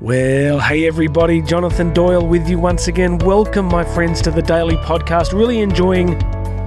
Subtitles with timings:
[0.00, 3.18] Well, hey everybody, Jonathan Doyle with you once again.
[3.18, 5.34] Welcome, my friends, to the daily podcast.
[5.34, 6.18] Really enjoying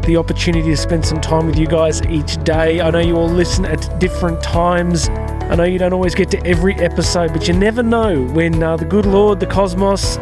[0.04, 2.80] the opportunity to spend some time with you guys each day.
[2.80, 5.10] I know you all listen at different times.
[5.10, 8.78] I know you don't always get to every episode, but you never know when uh,
[8.78, 10.18] the good Lord, the cosmos,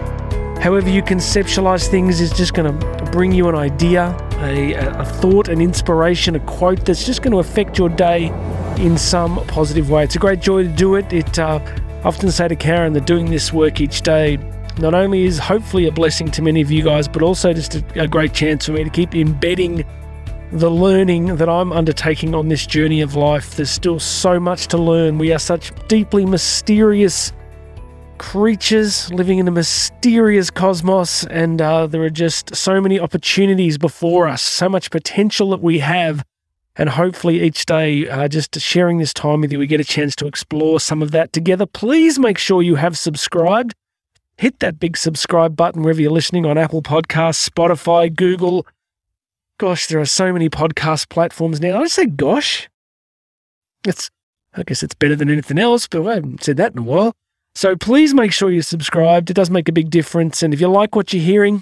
[0.64, 5.50] however you conceptualize things, is just going to bring you an idea, a, a thought,
[5.50, 8.28] an inspiration, a quote that's just going to affect your day
[8.78, 10.05] in some positive way.
[10.05, 11.12] It's a great joy to do it.
[11.12, 11.59] It uh,
[12.04, 14.38] often say to Karen that doing this work each day
[14.80, 18.02] not only is hopefully a blessing to many of you guys, but also just a,
[18.02, 19.86] a great chance for me to keep embedding
[20.52, 23.56] the learning that I'm undertaking on this journey of life.
[23.56, 25.18] There's still so much to learn.
[25.18, 27.32] We are such deeply mysterious
[28.18, 34.28] creatures living in a mysterious cosmos, and uh, there are just so many opportunities before
[34.28, 36.23] us, so much potential that we have
[36.81, 40.16] and hopefully, each day, uh, just sharing this time with you, we get a chance
[40.16, 41.67] to explore some of that together.
[41.67, 43.76] Please make sure you have subscribed.
[44.38, 48.66] Hit that big subscribe button wherever you're listening on Apple Podcasts, Spotify, Google.
[49.59, 51.78] Gosh, there are so many podcast platforms now.
[51.78, 52.67] I just say gosh.
[53.86, 54.09] It's,
[54.56, 57.13] I guess it's better than anything else, but I haven't said that in a while.
[57.53, 59.30] So please make sure you're subscribed.
[59.30, 60.41] It does make a big difference.
[60.41, 61.61] And if you like what you're hearing,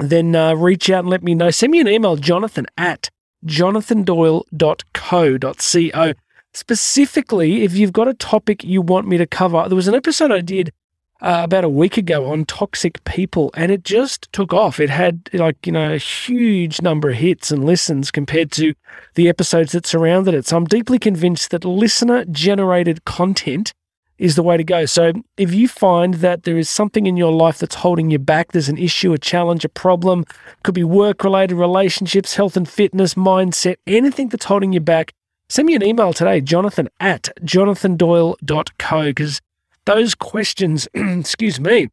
[0.00, 1.52] then uh, reach out and let me know.
[1.52, 3.08] Send me an email, jonathan at
[3.46, 6.12] jonathandoyle.co.co.
[6.54, 10.32] Specifically, if you've got a topic you want me to cover, there was an episode
[10.32, 10.72] I did
[11.20, 14.80] uh, about a week ago on toxic people, and it just took off.
[14.80, 18.74] It had like you know a huge number of hits and listens compared to
[19.14, 20.46] the episodes that surrounded it.
[20.46, 23.72] So I'm deeply convinced that listener generated content
[24.18, 24.84] is the way to go.
[24.84, 28.52] So if you find that there is something in your life that's holding you back,
[28.52, 30.24] there's an issue, a challenge, a problem,
[30.62, 35.12] could be work related, relationships, health and fitness, mindset, anything that's holding you back,
[35.48, 39.40] send me an email today, jonathan at jonathandoyle.co, because
[39.84, 41.88] those questions, excuse me,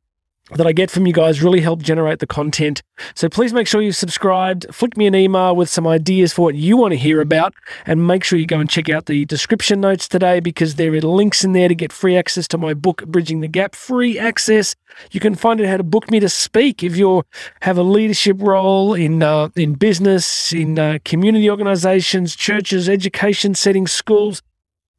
[0.51, 2.83] that I get from you guys really help generate the content.
[3.15, 6.55] So please make sure you've subscribed, flick me an email with some ideas for what
[6.55, 7.53] you want to hear about,
[7.85, 11.01] and make sure you go and check out the description notes today because there are
[11.01, 13.73] links in there to get free access to my book, Bridging the Gap.
[13.73, 14.75] Free access.
[15.11, 17.23] You can find out how to book me to speak if you
[17.61, 23.91] have a leadership role in uh, in business, in uh, community organizations, churches, education settings,
[23.91, 24.41] schools.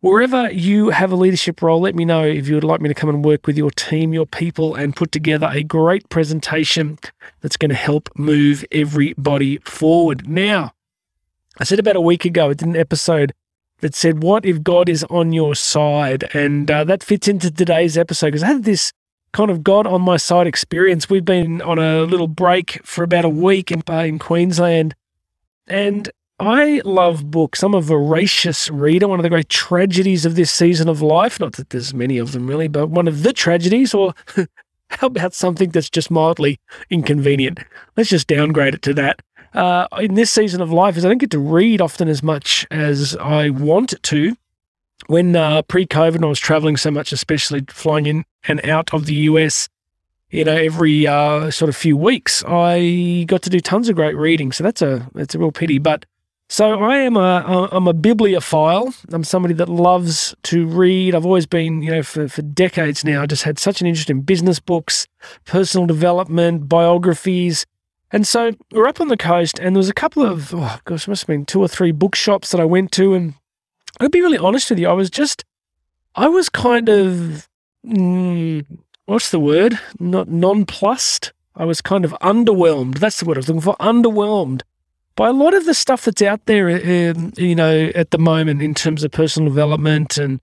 [0.00, 2.94] Wherever you have a leadership role, let me know if you would like me to
[2.94, 6.98] come and work with your team, your people, and put together a great presentation
[7.40, 10.28] that's going to help move everybody forward.
[10.28, 10.72] Now,
[11.58, 13.32] I said about a week ago, I did an episode
[13.80, 16.24] that said, What if God is on your side?
[16.34, 18.92] And uh, that fits into today's episode because I had this
[19.32, 21.08] kind of God on my side experience.
[21.08, 24.94] We've been on a little break for about a week in, uh, in Queensland.
[25.66, 27.62] And I love books.
[27.62, 29.08] I'm a voracious reader.
[29.08, 32.32] One of the great tragedies of this season of life, not that there's many of
[32.32, 34.14] them really, but one of the tragedies, or
[34.91, 36.60] how about something that's just mildly
[36.91, 37.60] inconvenient?
[37.96, 39.22] Let's just downgrade it to that.
[39.54, 42.66] Uh, in this season of life, is I don't get to read often as much
[42.70, 44.36] as I want to.
[45.06, 49.14] When uh, pre-COVID, I was traveling so much, especially flying in and out of the
[49.14, 49.70] US,
[50.30, 54.16] you know, every uh, sort of few weeks, I got to do tons of great
[54.16, 54.52] reading.
[54.52, 55.78] So that's a that's a real pity.
[55.78, 56.04] But
[56.48, 58.94] so I am a I'm a bibliophile.
[59.10, 61.14] I'm somebody that loves to read.
[61.14, 63.22] I've always been, you know, for, for decades now.
[63.22, 65.08] I just had such an interest in business books,
[65.44, 67.66] personal development, biographies.
[68.12, 71.08] And so we're up on the coast, and there was a couple of oh gosh,
[71.08, 73.34] must have been two or three bookshops that I went to, and
[73.98, 75.44] I'll be really honest with you, I was just,
[76.14, 77.48] I was kind of,
[77.84, 78.64] mm,
[79.06, 79.80] what's the word?
[79.98, 81.32] Not nonplussed.
[81.56, 82.98] I was kind of underwhelmed.
[82.98, 83.76] That's the word I was looking for.
[83.76, 84.62] Underwhelmed
[85.16, 86.69] by a lot of the stuff that's out there,
[87.10, 90.41] um, you know, at the moment in terms of personal development and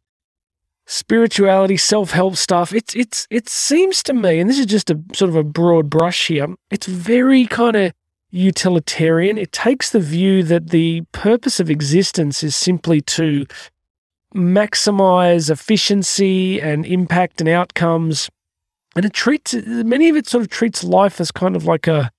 [0.85, 2.73] spirituality, self help stuff.
[2.73, 5.89] It's it's it seems to me, and this is just a sort of a broad
[5.89, 6.47] brush here.
[6.71, 7.93] It's very kind of
[8.31, 9.37] utilitarian.
[9.37, 13.45] It takes the view that the purpose of existence is simply to
[14.33, 18.29] maximize efficiency and impact and outcomes.
[18.95, 22.11] And it treats many of it sort of treats life as kind of like a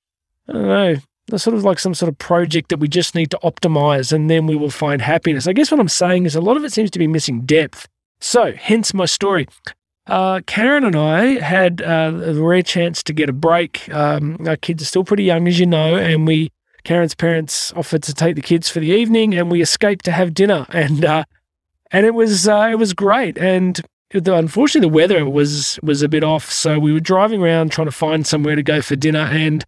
[0.49, 0.97] I don't know,
[1.37, 4.47] sort of like some sort of project that we just need to optimize and then
[4.47, 5.47] we will find happiness.
[5.47, 7.89] I guess what I'm saying is a lot of it seems to be missing depth.
[8.21, 9.49] So, hence my story.
[10.07, 13.89] Uh, Karen and I had uh, a rare chance to get a break.
[13.93, 16.51] Um, our kids are still pretty young, as you know, and we,
[16.85, 20.35] Karen's parents offered to take the kids for the evening, and we escaped to have
[20.35, 21.25] dinner, and uh,
[21.91, 23.39] and it was uh, it was great.
[23.39, 23.81] And
[24.13, 27.93] unfortunately, the weather was was a bit off, so we were driving around trying to
[27.93, 29.65] find somewhere to go for dinner, and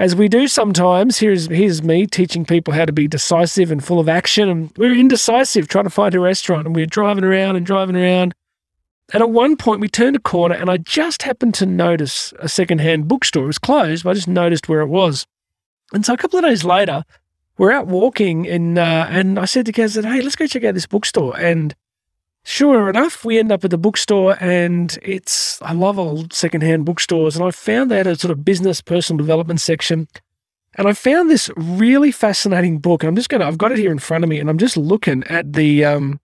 [0.00, 4.00] as we do sometimes, here's here's me teaching people how to be decisive and full
[4.00, 4.48] of action.
[4.48, 6.66] And we're indecisive trying to find a restaurant.
[6.66, 8.34] And we're driving around and driving around.
[9.12, 12.48] And at one point, we turned a corner, and I just happened to notice a
[12.48, 13.44] secondhand bookstore.
[13.44, 15.26] It was closed, but I just noticed where it was.
[15.92, 17.04] And so a couple of days later,
[17.58, 20.64] we're out walking, and uh, and I said to Kaz, that, "Hey, let's go check
[20.64, 21.74] out this bookstore." And
[22.44, 27.36] sure enough, we end up at the bookstore, and it's I love old secondhand bookstores,
[27.36, 30.08] and I found that a sort of business personal development section.
[30.76, 33.02] And I found this really fascinating book.
[33.02, 35.24] I'm just to, I've got it here in front of me and I'm just looking
[35.24, 36.20] at the, um,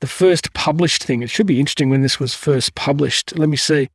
[0.00, 1.22] the first published thing.
[1.22, 3.38] It should be interesting when this was first published.
[3.38, 3.88] Let me see.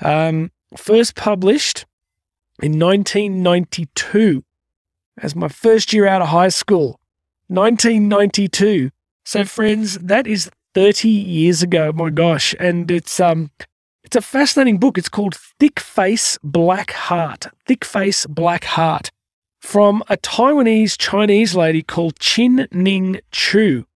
[0.00, 1.86] Um, first published
[2.62, 4.44] in 1992
[5.18, 7.00] as my first year out of high school.
[7.48, 8.90] 1992.
[9.24, 11.92] So friends, that is 30 years ago.
[11.92, 12.54] My gosh.
[12.58, 13.50] And it's, um,
[14.04, 14.98] it's a fascinating book.
[14.98, 17.46] It's called Thick Face Black Heart.
[17.66, 19.10] Thick Face Black Heart
[19.60, 23.86] from a Taiwanese Chinese lady called Chin Ning Chu.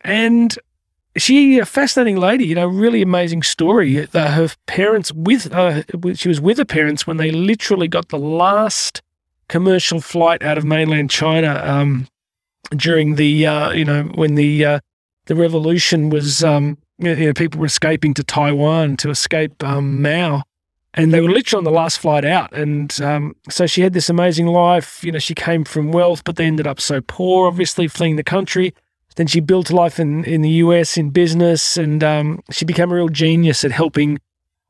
[0.00, 0.58] And
[1.16, 4.06] she, a fascinating lady, you know, really amazing story.
[4.06, 5.82] Her parents with uh,
[6.14, 9.02] she was with her parents when they literally got the last
[9.48, 12.06] commercial flight out of mainland China um,
[12.76, 14.80] during the uh, you know when the uh,
[15.28, 20.42] the revolution was um, you know people were escaping to Taiwan to escape um, Mao
[20.94, 22.52] and they were literally on the last flight out.
[22.52, 25.04] And um, so she had this amazing life.
[25.04, 28.24] You know, she came from wealth, but they ended up so poor, obviously fleeing the
[28.24, 28.74] country.
[29.14, 32.90] Then she built a life in, in the US in business, and um, she became
[32.90, 34.18] a real genius at helping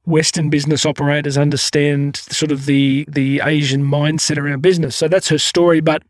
[0.04, 4.96] Western business operators understand sort of the the Asian mindset around business.
[4.96, 5.80] So that's her story.
[5.80, 6.02] But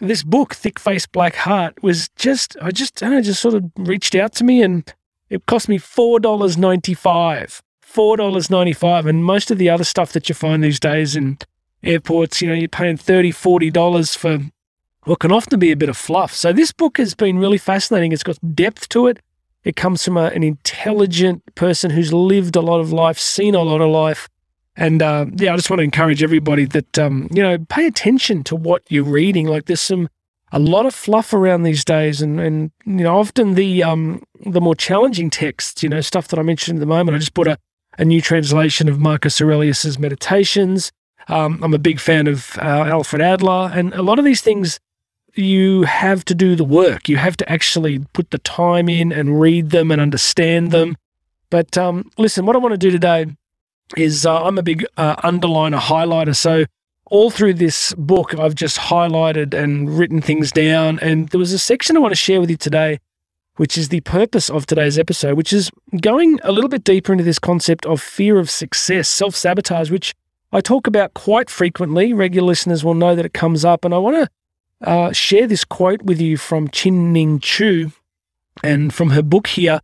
[0.00, 3.54] this book, Thick Face Black Heart, was just I just I don't know, just sort
[3.54, 4.92] of reached out to me, and
[5.28, 7.62] it cost me four dollars ninety five
[7.92, 9.08] $4.95.
[9.08, 11.38] And most of the other stuff that you find these days in
[11.82, 14.38] airports, you know, you're paying $30, $40 for
[15.04, 16.32] what can often be a bit of fluff.
[16.32, 18.12] So this book has been really fascinating.
[18.12, 19.20] It's got depth to it.
[19.64, 23.62] It comes from a, an intelligent person who's lived a lot of life, seen a
[23.62, 24.28] lot of life.
[24.80, 28.42] And uh, yeah, I just want to encourage everybody that, um, you know, pay attention
[28.44, 29.46] to what you're reading.
[29.46, 30.08] Like there's some,
[30.52, 32.22] a lot of fluff around these days.
[32.22, 36.38] And, and you know, often the, um, the more challenging texts, you know, stuff that
[36.38, 37.58] I mentioned at the moment, I just put a,
[37.98, 40.90] a new translation of Marcus Aurelius's Meditations.
[41.28, 44.80] Um, I'm a big fan of uh, Alfred Adler, and a lot of these things
[45.34, 47.06] you have to do the work.
[47.06, 50.96] You have to actually put the time in and read them and understand them.
[51.50, 53.26] But um, listen, what I want to do today
[53.96, 56.36] is uh, I'm a big uh, underliner, highlighter.
[56.36, 56.64] So
[57.06, 60.98] all through this book, I've just highlighted and written things down.
[61.00, 63.00] And there was a section I want to share with you today
[63.60, 65.70] which is the purpose of today's episode, which is
[66.00, 70.14] going a little bit deeper into this concept of fear of success, self sabotage, which
[70.50, 72.14] I talk about quite frequently.
[72.14, 73.84] Regular listeners will know that it comes up.
[73.84, 77.92] And I want to uh, share this quote with you from Chin Ning Chu
[78.64, 79.80] and from her book here.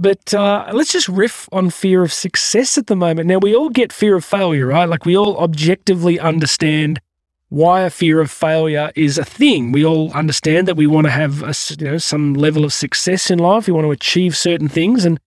[0.00, 3.26] But uh, let's just riff on fear of success at the moment.
[3.26, 4.88] Now, we all get fear of failure, right?
[4.88, 7.00] Like we all objectively understand
[7.48, 9.72] why a fear of failure is a thing.
[9.72, 13.28] We all understand that we want to have a, you know, some level of success
[13.28, 13.66] in life.
[13.66, 15.04] We want to achieve certain things.
[15.04, 15.18] And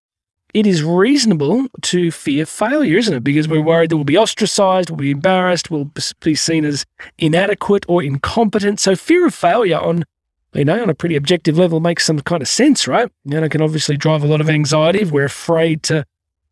[0.54, 3.24] it is reasonable to fear failure, isn't it?
[3.24, 5.92] Because we're worried that we'll be ostracized, we'll be embarrassed, we'll
[6.22, 6.86] be seen as
[7.18, 8.80] inadequate or incompetent.
[8.80, 10.06] So fear of failure on,
[10.54, 13.10] you know, on a pretty objective level makes some kind of sense, right?
[13.24, 16.06] You know, it can obviously drive a lot of anxiety if we're afraid to,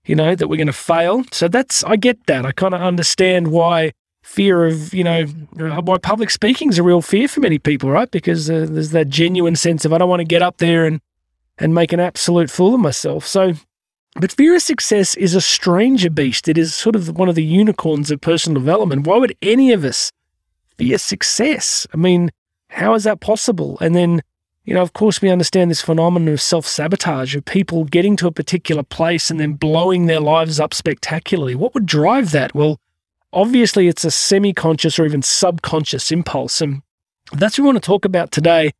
[0.05, 1.23] you know, that we're going to fail.
[1.31, 2.45] So that's, I get that.
[2.45, 3.91] I kind of understand why
[4.23, 8.09] fear of, you know, why public speaking is a real fear for many people, right?
[8.09, 11.01] Because uh, there's that genuine sense of I don't want to get up there and
[11.59, 13.27] and make an absolute fool of myself.
[13.27, 13.53] So,
[14.15, 16.47] but fear of success is a stranger beast.
[16.47, 19.05] It is sort of one of the unicorns of personal development.
[19.05, 20.09] Why would any of us
[20.77, 21.85] fear success?
[21.93, 22.31] I mean,
[22.69, 23.77] how is that possible?
[23.81, 24.21] And then,
[24.63, 28.27] you know, of course, we understand this phenomenon of self sabotage, of people getting to
[28.27, 31.55] a particular place and then blowing their lives up spectacularly.
[31.55, 32.55] What would drive that?
[32.55, 32.79] Well,
[33.33, 36.61] obviously it's a semi conscious or even subconscious impulse.
[36.61, 36.81] And
[37.31, 38.71] that's what we want to talk about today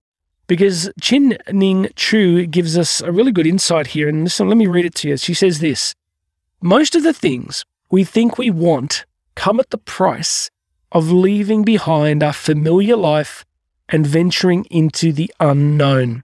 [0.47, 4.09] because Chin Ning Chu gives us a really good insight here.
[4.09, 5.17] And listen, let me read it to you.
[5.17, 5.95] She says this
[6.61, 9.05] Most of the things we think we want
[9.35, 10.49] come at the price
[10.91, 13.45] of leaving behind our familiar life
[13.89, 16.23] and venturing into the unknown.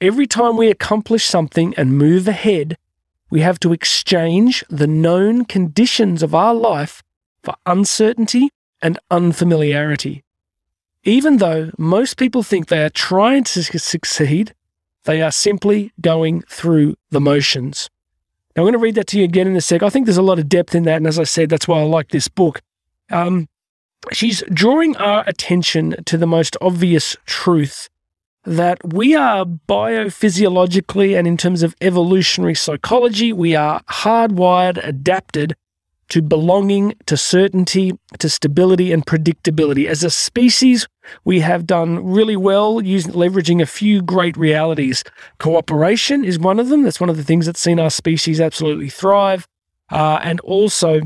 [0.00, 2.78] Every time we accomplish something and move ahead,
[3.30, 7.02] we have to exchange the known conditions of our life
[7.42, 8.50] for uncertainty
[8.82, 10.24] and unfamiliarity.
[11.04, 14.54] Even though most people think they are trying to succeed,
[15.04, 17.88] they are simply going through the motions.
[18.54, 19.82] Now, I'm going to read that to you again in a sec.
[19.82, 20.96] I think there's a lot of depth in that.
[20.96, 22.60] And as I said, that's why I like this book.
[23.10, 23.48] Um,
[24.12, 27.88] she's drawing our attention to the most obvious truth
[28.44, 35.54] that we are biophysiologically and in terms of evolutionary psychology, we are hardwired, adapted
[36.08, 39.86] to belonging, to certainty, to stability and predictability.
[39.86, 40.88] As a species,
[41.24, 45.04] we have done really well using leveraging a few great realities.
[45.38, 46.82] Cooperation is one of them.
[46.82, 49.46] That's one of the things that's seen our species absolutely thrive.
[49.90, 51.00] Uh, and also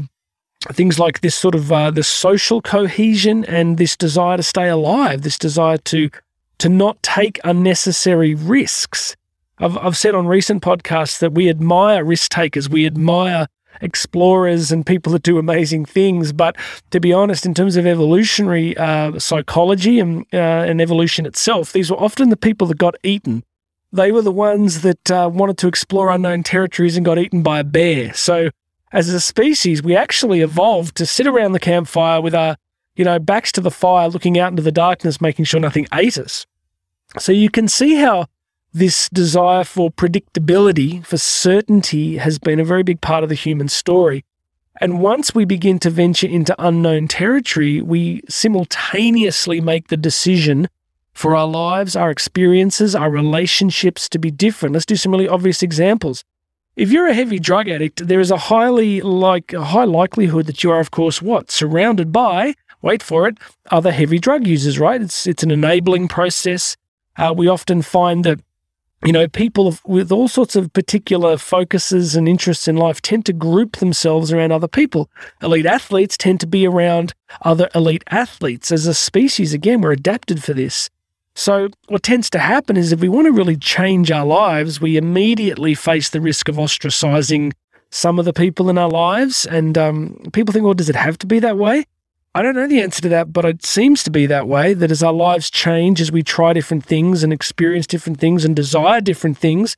[0.72, 5.22] things like this sort of uh, the social cohesion and this desire to stay alive,
[5.22, 6.10] this desire to
[6.58, 9.16] to not take unnecessary risks.
[9.58, 13.48] I've, I've said on recent podcasts that we admire risk takers, we admire
[13.80, 16.32] explorers and people that do amazing things.
[16.32, 16.56] But
[16.90, 21.90] to be honest, in terms of evolutionary uh, psychology and, uh, and evolution itself, these
[21.90, 23.44] were often the people that got eaten.
[23.92, 27.60] They were the ones that uh, wanted to explore unknown territories and got eaten by
[27.60, 28.12] a bear.
[28.14, 28.50] So
[28.94, 32.56] as a species, we actually evolved to sit around the campfire with our,
[32.94, 36.16] you know, backs to the fire, looking out into the darkness, making sure nothing ate
[36.16, 36.46] us.
[37.18, 38.26] So you can see how
[38.72, 43.68] this desire for predictability, for certainty, has been a very big part of the human
[43.68, 44.24] story.
[44.80, 50.68] And once we begin to venture into unknown territory, we simultaneously make the decision
[51.12, 54.72] for our lives, our experiences, our relationships to be different.
[54.72, 56.24] Let's do some really obvious examples.
[56.76, 60.64] If you're a heavy drug addict, there is a highly like a high likelihood that
[60.64, 62.54] you are, of course, what surrounded by.
[62.82, 63.38] Wait for it,
[63.70, 65.00] other heavy drug users, right?
[65.00, 66.76] It's it's an enabling process.
[67.16, 68.40] Uh, we often find that
[69.04, 73.32] you know people with all sorts of particular focuses and interests in life tend to
[73.32, 75.08] group themselves around other people.
[75.42, 78.72] Elite athletes tend to be around other elite athletes.
[78.72, 80.90] As a species, again, we're adapted for this.
[81.36, 84.96] So, what tends to happen is if we want to really change our lives, we
[84.96, 87.52] immediately face the risk of ostracizing
[87.90, 89.44] some of the people in our lives.
[89.44, 91.86] And um, people think, well, does it have to be that way?
[92.36, 94.90] I don't know the answer to that, but it seems to be that way that
[94.90, 99.00] as our lives change, as we try different things and experience different things and desire
[99.00, 99.76] different things,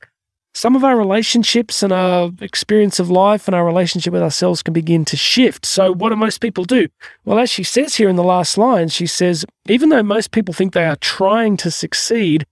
[0.53, 4.73] some of our relationships and our experience of life and our relationship with ourselves can
[4.73, 5.65] begin to shift.
[5.65, 6.87] So, what do most people do?
[7.25, 10.53] Well, as she says here in the last line, she says, even though most people
[10.53, 12.45] think they are trying to succeed,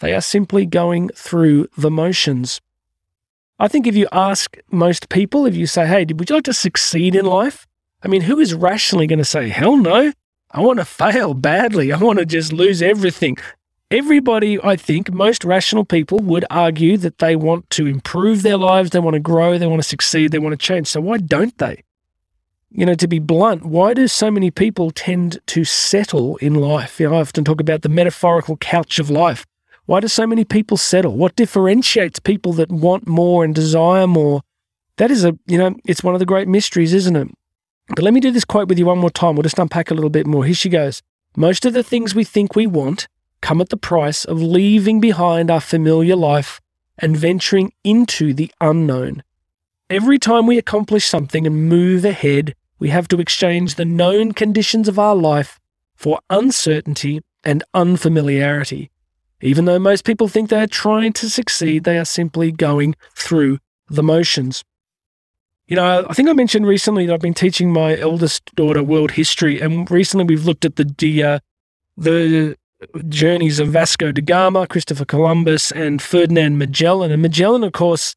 [0.00, 2.60] they are simply going through the motions.
[3.60, 6.52] I think if you ask most people, if you say, hey, would you like to
[6.52, 7.68] succeed in life?
[8.02, 10.12] I mean, who is rationally going to say, hell no?
[10.50, 11.92] I want to fail badly.
[11.92, 13.36] I want to just lose everything.
[13.92, 18.88] Everybody, I think, most rational people would argue that they want to improve their lives,
[18.88, 20.86] they want to grow, they want to succeed, they want to change.
[20.86, 21.84] So why don't they?
[22.70, 26.98] You know, to be blunt, why do so many people tend to settle in life?
[26.98, 29.44] You know, I often talk about the metaphorical couch of life.
[29.84, 31.14] Why do so many people settle?
[31.14, 34.40] What differentiates people that want more and desire more?
[34.96, 37.28] That is a, you know, it's one of the great mysteries, isn't it?
[37.88, 39.36] But let me do this quote with you one more time.
[39.36, 40.46] We'll just unpack a little bit more.
[40.46, 41.02] Here she goes.
[41.36, 43.06] Most of the things we think we want
[43.42, 46.60] come at the price of leaving behind our familiar life
[46.96, 49.22] and venturing into the unknown.
[49.90, 54.88] Every time we accomplish something and move ahead, we have to exchange the known conditions
[54.88, 55.60] of our life
[55.94, 58.90] for uncertainty and unfamiliarity.
[59.42, 63.58] Even though most people think they are trying to succeed, they are simply going through
[63.88, 64.64] the motions.
[65.66, 69.12] You know, I think I mentioned recently that I've been teaching my eldest daughter world
[69.12, 71.38] history, and recently we've looked at the uh,
[71.96, 72.56] the
[73.08, 77.10] journeys of Vasco da Gama, Christopher Columbus, and Ferdinand Magellan.
[77.10, 78.14] And Magellan, of course,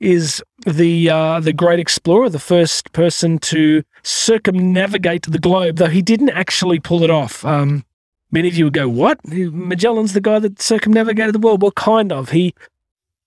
[0.00, 6.02] is the uh, the great explorer, the first person to circumnavigate the globe, though he
[6.02, 7.44] didn't actually pull it off.
[7.44, 7.84] Um,
[8.30, 9.18] many of you would go, "What?
[9.26, 12.30] Magellan's the guy that circumnavigated the world?" Well, kind of.
[12.30, 12.54] He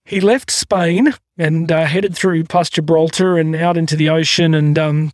[0.05, 4.79] he left Spain and uh, headed through past Gibraltar and out into the ocean and
[4.79, 5.11] um,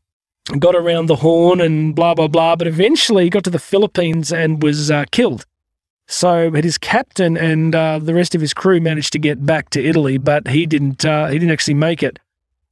[0.60, 2.56] got around the Horn and blah blah blah.
[2.56, 5.47] But eventually, got to the Philippines and was uh, killed.
[6.10, 9.84] So, his captain and uh, the rest of his crew managed to get back to
[9.84, 11.04] Italy, but he didn't.
[11.04, 12.18] Uh, he didn't actually make it.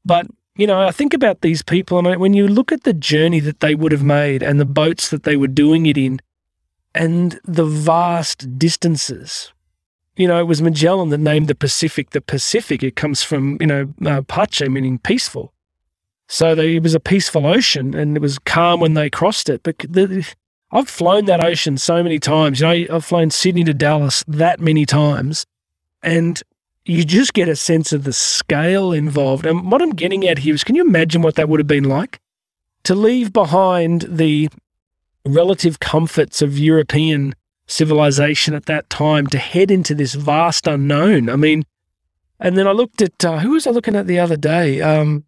[0.06, 3.42] But you know, I think about these people, and when you look at the journey
[3.42, 6.22] that they would have made and the boats that they were doing it in,
[6.94, 9.52] and the vast distances.
[10.16, 12.82] You know, it was Magellan that named the Pacific the Pacific.
[12.82, 15.52] It comes from you know uh, Pace, meaning peaceful.
[16.28, 19.62] So they, it was a peaceful ocean, and it was calm when they crossed it.
[19.62, 20.26] But the,
[20.76, 22.60] I've flown that ocean so many times.
[22.60, 25.46] You know, I've flown Sydney to Dallas that many times,
[26.04, 26.44] and
[26.84, 29.46] you just get a sense of the scale involved.
[29.46, 31.86] And what I'm getting at here is can you imagine what that would have been
[31.86, 32.20] like?
[32.84, 34.50] To leave behind the
[35.26, 37.36] relative comforts of European
[37.68, 41.30] civilization at that time to head into this vast unknown.
[41.30, 41.64] I mean,
[42.38, 44.82] and then I looked at uh, who was I looking at the other day?
[44.82, 45.24] Um,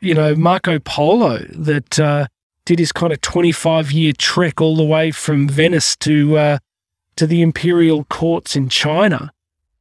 [0.00, 2.26] you know, Marco Polo that uh,
[2.68, 6.58] did his kind of 25 year trek all the way from Venice to uh,
[7.16, 9.32] to the imperial courts in China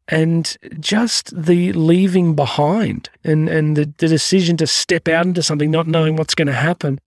[0.08, 5.70] and just the leaving behind and, and the, the decision to step out into something
[5.70, 6.98] not knowing what's going to happen.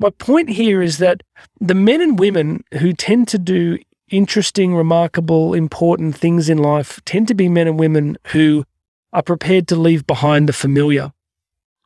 [0.00, 1.22] My point here is that
[1.60, 3.78] the men and women who tend to do
[4.10, 8.64] interesting, remarkable, important things in life tend to be men and women who
[9.12, 11.12] are prepared to leave behind the familiar,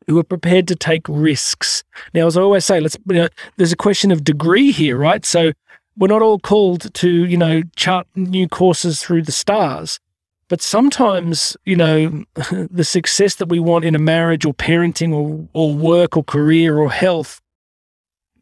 [0.07, 1.85] who are prepared to take risks.
[2.15, 5.25] Now, as I always say, let's you know, there's a question of degree here, right?
[5.25, 5.53] So
[5.97, 10.01] we're not all called to, you know, chart new courses through the stars.
[10.49, 12.25] But sometimes, you know,
[12.71, 16.79] the success that we want in a marriage or parenting or, or work or career
[16.79, 17.41] or health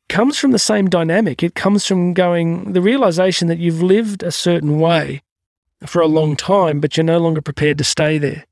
[0.09, 1.43] comes from the same dynamic.
[1.43, 5.23] It comes from going, the realization that you've lived a certain way
[5.87, 8.45] for a long time, but you're no longer prepared to stay there.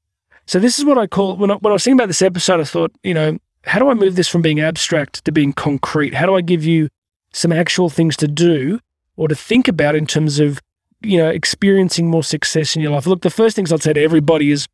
[0.48, 2.58] So, this is what I call, when I, when I was thinking about this episode,
[2.58, 6.14] I thought, you know, how do I move this from being abstract to being concrete?
[6.14, 6.88] How do I give you
[7.34, 8.80] some actual things to do
[9.18, 10.62] or to think about in terms of
[11.02, 13.06] you know, experiencing more success in your life?
[13.06, 14.66] Look, the first things I'd say to everybody is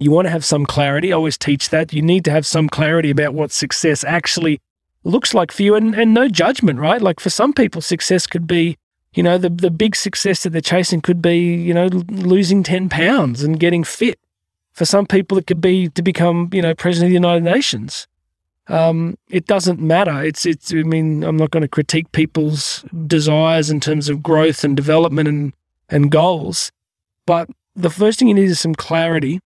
[0.00, 1.12] you want to have some clarity.
[1.12, 1.92] I always teach that.
[1.92, 4.60] You need to have some clarity about what success actually
[5.04, 7.00] looks like for you and, and no judgment, right?
[7.00, 8.76] Like for some people, success could be,
[9.14, 12.88] you know, the, the big success that they're chasing could be, you know, losing 10
[12.88, 14.18] pounds and getting fit.
[14.76, 18.06] For some people, it could be to become, you know, president of the United Nations
[18.68, 20.22] um, it doesn't matter.
[20.22, 20.72] It's it's.
[20.72, 25.28] I mean, I'm not going to critique people's desires in terms of growth and development
[25.28, 25.52] and
[25.88, 26.72] and goals,
[27.26, 29.40] but the first thing you need is some clarity.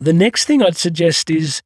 [0.00, 1.62] The next thing I'd suggest is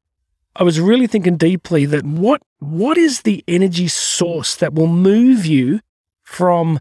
[0.54, 5.44] I was really thinking deeply that what what is the energy source that will move
[5.44, 5.80] you
[6.22, 6.78] from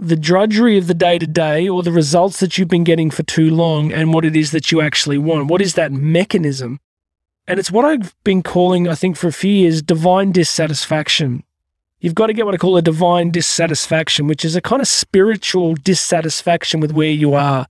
[0.00, 3.22] the drudgery of the day to day or the results that you've been getting for
[3.22, 5.48] too long and what it is that you actually want?
[5.48, 6.80] What is that mechanism
[7.50, 11.42] and it's what I've been calling, I think, for a few years, divine dissatisfaction.
[11.98, 14.86] You've got to get what I call a divine dissatisfaction, which is a kind of
[14.86, 17.66] spiritual dissatisfaction with where you are.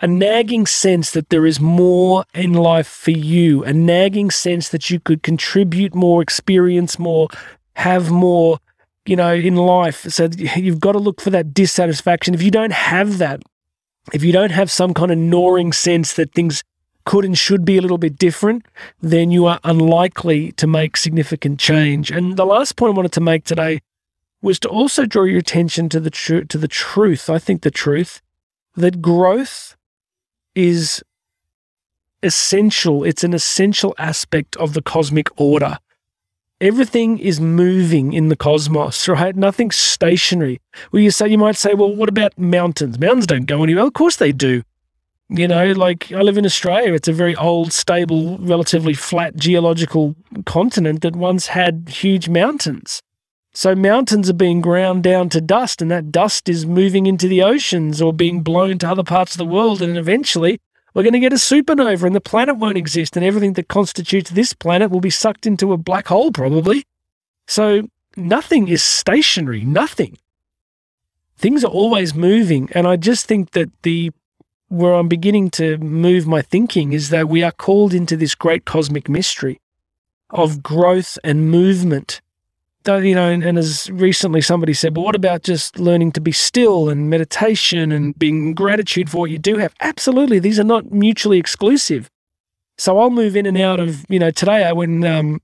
[0.00, 4.90] A nagging sense that there is more in life for you, a nagging sense that
[4.90, 7.28] you could contribute more, experience more,
[7.74, 8.58] have more,
[9.10, 10.02] you know, in life.
[10.08, 12.32] So you've got to look for that dissatisfaction.
[12.32, 13.42] If you don't have that,
[14.12, 16.62] if you don't have some kind of gnawing sense that things
[17.04, 18.64] could and should be a little bit different,
[19.00, 22.12] then you are unlikely to make significant change.
[22.12, 23.80] And the last point I wanted to make today
[24.42, 27.28] was to also draw your attention to the tr- to the truth.
[27.28, 28.22] I think the truth
[28.76, 29.76] that growth
[30.54, 31.02] is
[32.22, 33.02] essential.
[33.02, 35.78] It's an essential aspect of the cosmic order.
[36.60, 39.34] Everything is moving in the cosmos, right?
[39.34, 40.60] Nothing's stationary.
[40.92, 42.98] Well, you say you might say, well, what about mountains?
[42.98, 43.86] Mountains don't go anywhere.
[43.86, 44.62] Of course they do.
[45.30, 50.16] You know, like I live in Australia, it's a very old, stable, relatively flat geological
[50.44, 53.00] continent that once had huge mountains.
[53.52, 57.42] So mountains are being ground down to dust, and that dust is moving into the
[57.42, 59.80] oceans or being blown to other parts of the world.
[59.80, 60.60] And eventually,
[60.94, 64.30] we're going to get a supernova, and the planet won't exist, and everything that constitutes
[64.30, 66.84] this planet will be sucked into a black hole, probably.
[67.46, 70.18] So nothing is stationary, nothing.
[71.36, 72.68] Things are always moving.
[72.72, 74.12] And I just think that the
[74.68, 78.64] where I'm beginning to move my thinking is that we are called into this great
[78.64, 79.60] cosmic mystery
[80.30, 82.20] of growth and movement.
[82.86, 86.32] You know, and, and as recently somebody said, but what about just learning to be
[86.32, 89.74] still and meditation and being gratitude for what you do have?
[89.80, 90.38] Absolutely.
[90.38, 92.10] These are not mutually exclusive.
[92.78, 95.42] So I'll move in and out of, you know, today I went, um,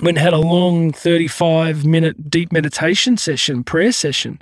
[0.00, 4.40] went had a long 35 minute deep meditation session, prayer session.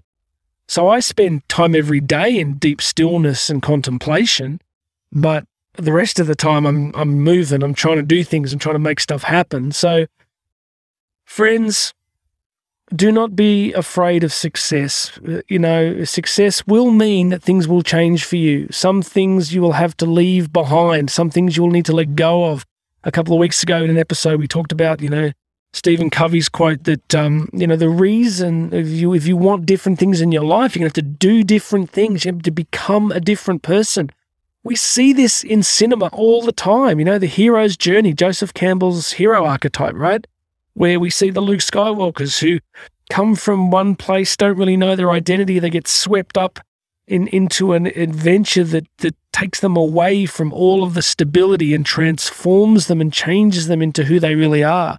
[0.69, 4.61] So I spend time every day in deep stillness and contemplation,
[5.13, 8.59] but the rest of the time I'm I'm moving, I'm trying to do things, I'm
[8.59, 9.73] trying to make stuff happen.
[9.73, 10.07] So
[11.25, 11.93] friends,
[12.95, 15.19] do not be afraid of success.
[15.49, 18.69] You know, success will mean that things will change for you.
[18.71, 22.15] Some things you will have to leave behind, some things you will need to let
[22.15, 22.67] go of.
[23.03, 25.33] A couple of weeks ago in an episode, we talked about, you know,
[25.75, 29.99] Stephen Covey's quote that um, you know the reason if you if you want different
[29.99, 32.25] things in your life, you're gonna have to do different things.
[32.25, 34.11] You have to become a different person.
[34.63, 37.01] We see this in cinema all the time.
[37.01, 40.25] You know the hero's journey, Joseph Campbell's hero archetype, right?
[40.75, 42.61] Where we see the Luke Skywalkers who
[43.11, 46.61] come from one place, don't really know their identity, they get swept up
[47.07, 51.85] in into an adventure that that takes them away from all of the stability and
[51.85, 54.99] transforms them and changes them into who they really are.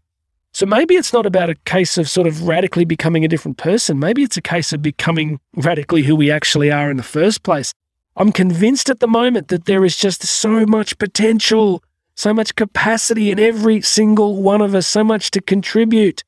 [0.52, 4.00] So maybe it's not about a case of sort of radically becoming a different person.
[4.00, 7.74] Maybe it's a case of becoming radically who we actually are in the first place.
[8.16, 11.84] I'm convinced at the moment that there is just so much potential,
[12.16, 16.24] so much capacity in every single one of us, so much to contribute.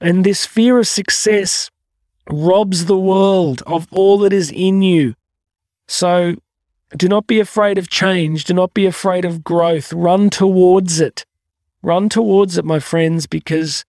[0.00, 1.70] And this fear of success
[2.28, 5.14] robs the world of all that is in you.
[5.88, 6.36] So
[6.96, 8.44] do not be afraid of change.
[8.44, 9.92] Do not be afraid of growth.
[9.92, 11.24] Run towards it.
[11.82, 13.84] Run towards it, my friends, because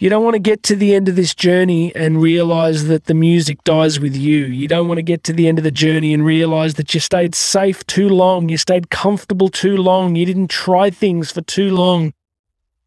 [0.00, 3.12] you don't want to get to the end of this journey and realize that the
[3.12, 4.46] music dies with you.
[4.46, 7.00] You don't want to get to the end of the journey and realize that you
[7.00, 8.48] stayed safe too long.
[8.48, 10.16] You stayed comfortable too long.
[10.16, 12.14] You didn't try things for too long.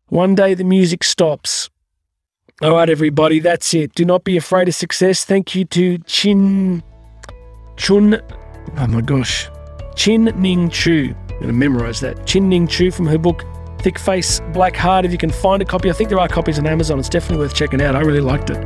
[0.08, 1.70] One day the music stops.
[2.64, 3.94] All right, everybody, that's it.
[3.94, 5.24] Do not be afraid of success.
[5.24, 6.82] Thank you to Chin
[7.78, 8.20] Chun.
[8.76, 9.50] Oh my gosh.
[9.96, 11.14] Chin Ning Chu.
[11.30, 12.26] I'm going to memorize that.
[12.26, 13.46] Chin Ning Chu from her book
[13.84, 15.04] Thick Face, Black Heart.
[15.04, 17.00] If you can find a copy, I think there are copies on Amazon.
[17.00, 17.98] It's definitely worth checking out.
[17.98, 18.58] I really liked it.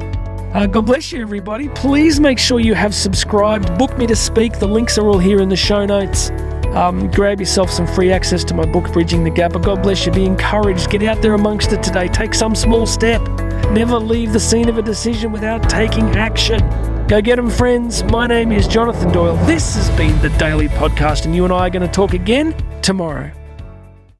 [0.53, 1.69] Uh, God bless you, everybody.
[1.69, 3.75] Please make sure you have subscribed.
[3.79, 4.59] Book me to speak.
[4.59, 6.29] The links are all here in the show notes.
[6.75, 9.53] Um, grab yourself some free access to my book, Bridging the Gap.
[9.53, 10.11] But God bless you.
[10.11, 10.91] Be encouraged.
[10.91, 12.07] Get out there amongst it today.
[12.07, 13.21] Take some small step.
[13.71, 16.59] Never leave the scene of a decision without taking action.
[17.07, 18.03] Go get them, friends.
[18.03, 19.35] My name is Jonathan Doyle.
[19.47, 22.55] This has been the Daily Podcast, and you and I are going to talk again
[22.81, 23.31] tomorrow.